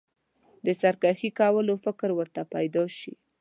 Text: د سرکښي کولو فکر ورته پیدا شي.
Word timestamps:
د 0.65 0.67
سرکښي 0.81 1.29
کولو 1.39 1.73
فکر 1.85 2.09
ورته 2.15 2.41
پیدا 2.53 2.83
شي. 2.97 3.13